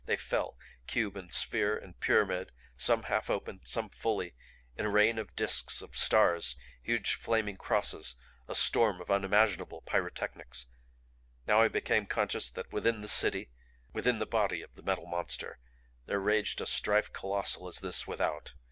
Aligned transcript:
They 0.07 0.17
fell 0.17 0.57
cube 0.87 1.15
and 1.15 1.31
sphere 1.31 1.77
and 1.77 1.99
pyramid 1.99 2.51
some 2.75 3.03
half 3.03 3.29
opened, 3.29 3.59
some 3.67 3.87
fully, 3.91 4.33
in 4.75 4.87
a 4.87 4.89
rain 4.89 5.19
of 5.19 5.35
disks, 5.35 5.79
of 5.79 5.95
stars, 5.95 6.55
huge 6.81 7.13
flaming 7.13 7.55
crosses; 7.55 8.15
a 8.47 8.55
storm 8.55 8.99
of 8.99 9.11
unimaginable 9.11 9.81
pyrotechnics. 9.81 10.65
Now 11.45 11.61
I 11.61 11.67
became 11.67 12.07
conscious 12.07 12.49
that 12.49 12.73
within 12.73 13.01
the 13.01 13.07
City 13.07 13.51
within 13.93 14.17
the 14.17 14.25
body 14.25 14.63
of 14.63 14.73
the 14.73 14.81
Metal 14.81 15.05
Monster 15.05 15.59
there 16.07 16.19
raged 16.19 16.61
a 16.61 16.65
strife 16.65 17.13
colossal 17.13 17.67
as 17.67 17.81
this 17.81 18.07
without. 18.07 18.55